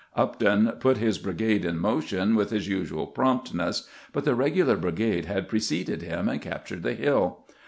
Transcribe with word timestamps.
Upton 0.15 0.67
put 0.79 0.97
his 0.97 1.19
brigade 1.19 1.63
in 1.63 1.77
motion 1.77 2.33
with 2.33 2.49
his 2.49 2.67
usual 2.67 3.05
promptness, 3.05 3.87
but 4.11 4.25
the 4.25 4.33
regular 4.33 4.75
brigade 4.75 5.25
had 5.25 5.47
preceded 5.47 6.01
him 6.01 6.27
and 6.27 6.41
captured 6.41 6.81
the 6.81 6.95
hill. 6.95 7.45